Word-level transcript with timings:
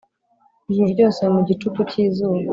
ijuru 0.69 0.89
ryose 0.93 1.21
mu 1.33 1.41
gicuku 1.47 1.79
cy'izuba, 1.89 2.49